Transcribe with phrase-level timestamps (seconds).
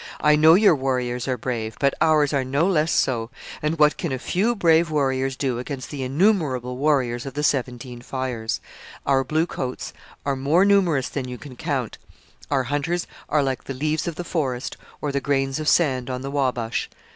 [0.19, 3.29] I know your warriors are brave, but ours are not less so;
[3.61, 8.01] and what can a few brave warriors do against the innumerable warriors of the Seventeen
[8.01, 8.59] Fires?
[9.05, 9.93] Our blue coats
[10.25, 11.99] are more numerous than you can count;
[12.49, 16.23] our hunters are like the leaves of the forest, or the grains of sand on
[16.23, 16.89] the Wabash.